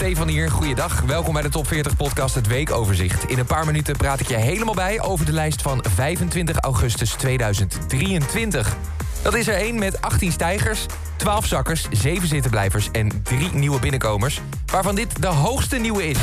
[0.00, 0.50] Stefan hier.
[0.50, 1.00] Goeiedag.
[1.00, 3.24] Welkom bij de Top 40 podcast Het Weekoverzicht.
[3.24, 7.10] In een paar minuten praat ik je helemaal bij over de lijst van 25 augustus
[7.10, 8.76] 2023.
[9.22, 10.86] Dat is er één met 18 stijgers,
[11.16, 14.40] 12 zakkers, 7 zittenblijvers en 3 nieuwe binnenkomers.
[14.66, 16.18] Waarvan dit de hoogste nieuwe is.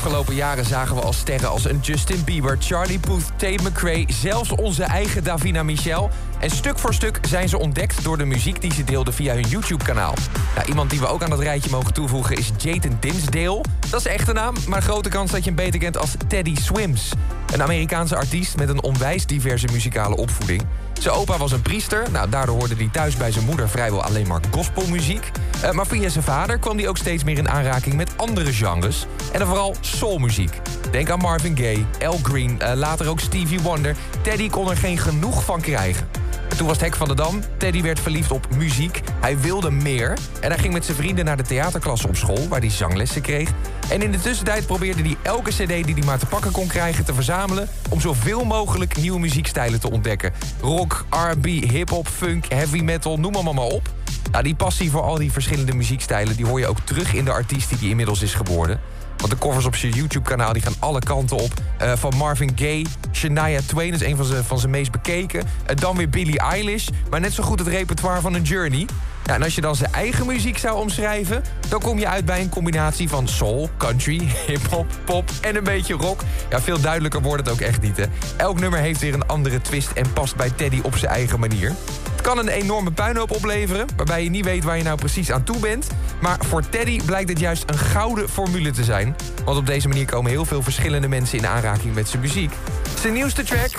[0.00, 4.04] Afgelopen jaren zagen we al sterren als een Justin Bieber, Charlie Puth, Tate McRae...
[4.08, 6.10] zelfs onze eigen Davina Michel.
[6.38, 9.48] En stuk voor stuk zijn ze ontdekt door de muziek die ze deelden via hun
[9.48, 10.14] YouTube-kanaal.
[10.54, 13.64] Nou, iemand die we ook aan dat rijtje mogen toevoegen is Jaden Dinsdale.
[13.90, 16.56] Dat is de echte naam, maar grote kans dat je hem beter kent als Teddy
[16.56, 17.10] Swims.
[17.52, 20.62] Een Amerikaanse artiest met een onwijs diverse muzikale opvoeding.
[21.00, 22.10] Zijn opa was een priester.
[22.10, 25.30] Nou, daardoor hoorde hij thuis bij zijn moeder vrijwel alleen maar gospelmuziek.
[25.64, 29.06] Uh, maar via zijn vader kwam hij ook steeds meer in aanraking met andere genres.
[29.32, 30.60] En dan vooral soulmuziek.
[30.90, 33.96] Denk aan Marvin Gaye, Al Green, uh, later ook Stevie Wonder.
[34.22, 36.19] Teddy kon er geen genoeg van krijgen.
[36.60, 37.40] Toen was het hek van de dam.
[37.56, 39.00] Teddy werd verliefd op muziek.
[39.20, 40.18] Hij wilde meer.
[40.40, 42.48] En hij ging met zijn vrienden naar de theaterklasse op school...
[42.48, 43.50] waar hij zanglessen kreeg.
[43.90, 47.04] En in de tussentijd probeerde hij elke cd die hij maar te pakken kon krijgen...
[47.04, 50.32] te verzamelen om zoveel mogelijk nieuwe muziekstijlen te ontdekken.
[50.60, 53.88] Rock, R&B, hip-hop, funk, heavy metal, noem maar maar op.
[54.30, 56.36] Nou, die passie voor al die verschillende muziekstijlen...
[56.36, 58.80] die hoor je ook terug in de artiest die inmiddels is geboren.
[59.20, 61.52] Want de covers op zijn YouTube-kanaal die gaan alle kanten op.
[61.82, 65.40] Uh, van Marvin Gaye, Shania Twain, is een van zijn, van zijn meest bekeken.
[65.40, 68.86] Uh, dan weer Billie Eilish, maar net zo goed het repertoire van een Journey.
[69.24, 71.44] Ja, en als je dan zijn eigen muziek zou omschrijven...
[71.68, 75.94] dan kom je uit bij een combinatie van soul, country, hip-hop, pop en een beetje
[75.94, 76.20] rock.
[76.50, 78.08] Ja, veel duidelijker wordt het ook echt niet.
[78.36, 81.74] Elk nummer heeft weer een andere twist en past bij Teddy op zijn eigen manier.
[82.20, 85.42] Het kan een enorme puinhoop opleveren, waarbij je niet weet waar je nou precies aan
[85.42, 85.86] toe bent.
[86.20, 89.16] Maar voor Teddy blijkt het juist een gouden formule te zijn.
[89.44, 92.52] Want op deze manier komen heel veel verschillende mensen in aanraking met zijn muziek.
[93.00, 93.70] Zijn nieuwste track,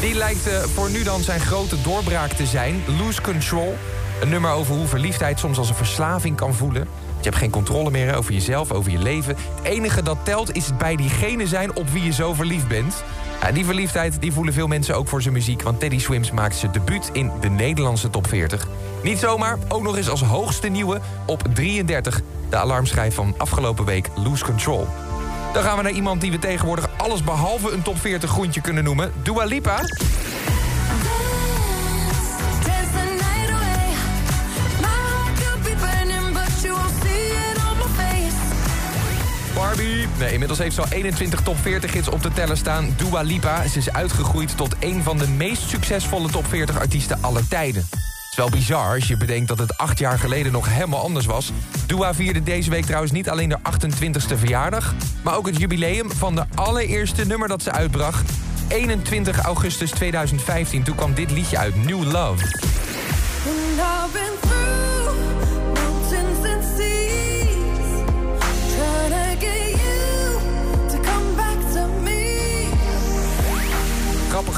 [0.00, 2.82] die lijkt uh, voor nu dan zijn grote doorbraak te zijn.
[2.98, 3.76] Lose Control.
[4.20, 6.88] Een nummer over hoe verliefdheid soms als een verslaving kan voelen.
[7.26, 9.36] Je hebt geen controle meer over jezelf, over je leven.
[9.36, 13.04] Het enige dat telt is het bij diegene zijn op wie je zo verliefd bent.
[13.40, 15.62] Ja, die verliefdheid die voelen veel mensen ook voor zijn muziek...
[15.62, 18.66] want Teddy Swims maakte zijn debuut in de Nederlandse top 40.
[19.02, 22.22] Niet zomaar, ook nog eens als hoogste nieuwe op 33.
[22.50, 24.86] De alarmschijf van afgelopen week Lose Control.
[25.52, 28.84] Dan gaan we naar iemand die we tegenwoordig alles behalve een top 40 groentje kunnen
[28.84, 29.12] noemen.
[29.22, 29.80] Dua Lipa.
[40.36, 42.94] Inmiddels heeft al 21 top 40 hits op de teller staan.
[42.96, 43.68] Dua Lipa.
[43.68, 47.86] Ze is uitgegroeid tot een van de meest succesvolle top 40 artiesten aller tijden.
[47.90, 51.26] Het is wel bizar als je bedenkt dat het acht jaar geleden nog helemaal anders
[51.26, 51.52] was.
[51.86, 54.94] Dua vierde deze week trouwens niet alleen de 28e verjaardag...
[55.22, 58.32] maar ook het jubileum van de allereerste nummer dat ze uitbracht.
[58.68, 62.44] 21 augustus 2015, toen kwam dit liedje uit, New Love.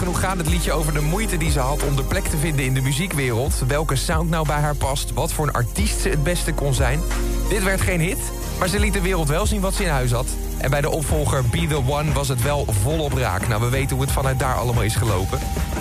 [0.09, 2.65] Genoeg gaat het liedje over de moeite die ze had om de plek te vinden
[2.65, 3.59] in de muziekwereld.
[3.67, 7.01] Welke sound nou bij haar past, wat voor een artiest ze het beste kon zijn.
[7.49, 8.19] Dit werd geen hit,
[8.59, 10.27] maar ze liet de wereld wel zien wat ze in huis had.
[10.59, 13.49] En bij de opvolger Be The One was het wel volop raak.
[13.49, 15.39] Nou, we weten hoe het vanuit daar allemaal is gelopen.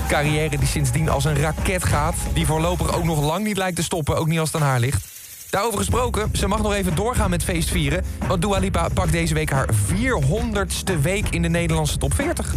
[0.08, 2.16] Carrière die sindsdien als een raket gaat.
[2.34, 4.80] Die voorlopig ook nog lang niet lijkt te stoppen, ook niet als het aan haar
[4.80, 5.08] ligt.
[5.50, 8.04] Daarover gesproken, ze mag nog even doorgaan met feestvieren...
[8.28, 12.54] want Dua Lipa pakt deze week haar 400ste week in de Nederlandse top 40.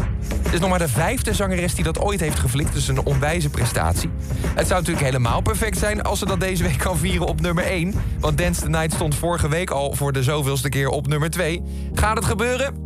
[0.50, 3.48] Het is nog maar de vijfde zangeres die dat ooit heeft geflikt, dus een onwijze
[3.48, 4.10] prestatie.
[4.54, 7.64] Het zou natuurlijk helemaal perfect zijn als ze dat deze week kan vieren op nummer
[7.64, 7.94] 1...
[8.18, 11.62] want Dance the Night stond vorige week al voor de zoveelste keer op nummer 2.
[11.94, 12.84] Gaat het gebeuren?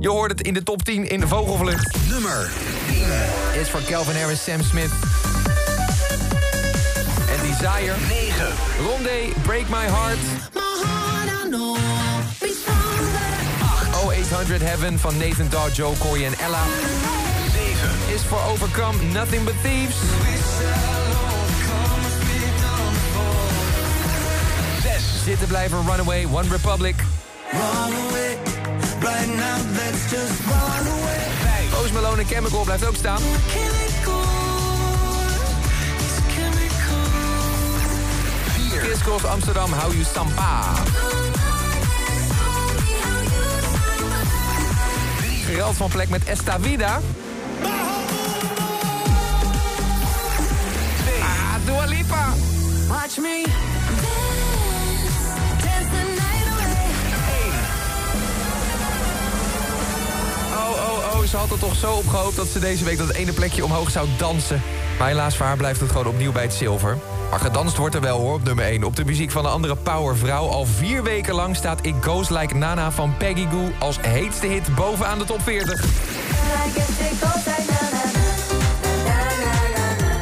[0.00, 1.96] Je hoort het in de top 10 in de vogelvlucht.
[2.08, 2.50] Nummer
[2.88, 4.90] 10 is voor Calvin Harris, Sam Smith...
[7.62, 7.94] Desire.
[8.08, 8.46] 9.
[8.80, 10.18] Rondé, Break My Heart.
[14.32, 16.62] 0800 Heaven van Nathan Daw, Joe, Corey en Ella.
[17.52, 18.14] 7.
[18.14, 19.96] Is voor Overcome, Nothing But Thieves.
[24.82, 25.24] 6.
[25.24, 26.94] Zitten blijven Runaway, One Republic.
[27.50, 28.36] Runaway,
[29.00, 31.20] right now let's just run away.
[31.70, 31.70] 5.
[31.70, 33.18] Post Malone en Chemical blijft ook staan.
[33.48, 34.22] Chemical,
[36.28, 37.10] chemical.
[38.70, 38.80] 4.
[38.80, 41.31] Chris Cross Amsterdam, How You Sampa.
[45.76, 47.00] Van plek met Esta Vida.
[51.20, 52.34] Ah, Dua Lipa.
[52.88, 53.44] Watch me.
[60.54, 63.10] Oh, oh, oh, ze had er toch zo op gehoopt dat ze deze week dat
[63.10, 64.62] ene plekje omhoog zou dansen.
[64.98, 66.98] Maar helaas voor haar blijft het gewoon opnieuw bij het zilver.
[67.32, 68.84] Maar gedanst wordt er wel hoor, op nummer 1.
[68.84, 70.48] Op de muziek van een andere powervrouw.
[70.48, 73.70] Al vier weken lang staat It Goes Like Nana van Peggy Goo...
[73.78, 75.84] als heetste hit bovenaan de top 40.
[75.84, 75.86] I
[76.74, 80.20] guess it goes like na na na na na na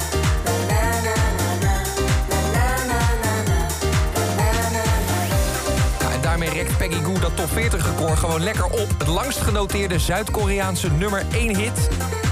[6.01, 8.89] Nou, en daarmee rekt Peggy Goo dat top 40 record gewoon lekker op.
[8.99, 11.89] Het langst genoteerde Zuid-Koreaanse nummer 1 hit.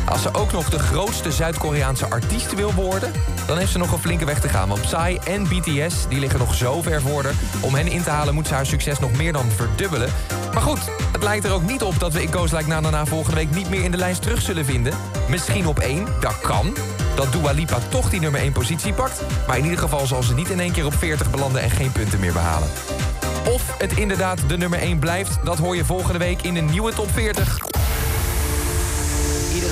[0.09, 3.13] Als ze ook nog de grootste Zuid-Koreaanse artiest wil worden...
[3.47, 4.69] dan heeft ze nog een flinke weg te gaan.
[4.69, 7.25] Want Psy en BTS die liggen nog zo ver voor.
[7.61, 10.09] Om hen in te halen moet ze haar succes nog meer dan verdubbelen.
[10.53, 10.81] Maar goed,
[11.13, 13.51] het lijkt er ook niet op dat we It Goes Like Na volgende week...
[13.51, 14.93] niet meer in de lijst terug zullen vinden.
[15.29, 16.77] Misschien op 1, dat kan
[17.15, 19.23] dat Dua Lipa toch die nummer 1 positie pakt.
[19.47, 21.93] Maar in ieder geval zal ze niet in één keer op 40 belanden en geen
[21.93, 22.69] punten meer behalen.
[23.53, 26.93] Of het inderdaad de nummer 1 blijft, dat hoor je volgende week in een nieuwe
[26.93, 27.78] top 40.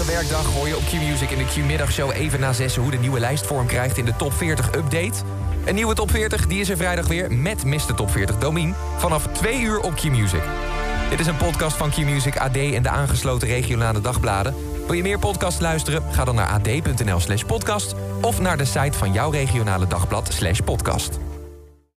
[0.06, 2.82] Werkdag hoor je op Q-Music in de Q-middagshow even na zessen...
[2.82, 5.12] hoe de nieuwe lijst vorm krijgt in de top 40 update.
[5.64, 7.94] Een nieuwe top 40, die is er vrijdag weer met Mr.
[7.94, 8.74] Top 40 Domien...
[8.96, 10.42] vanaf 2 uur op Q-Music.
[11.10, 14.54] Dit is een podcast van Q-Music AD en de aangesloten regionale dagbladen.
[14.86, 16.02] Wil je meer podcasts luisteren?
[16.10, 17.94] Ga dan naar ad.nl slash podcast...
[18.20, 21.18] of naar de site van jouw regionale dagblad slash podcast.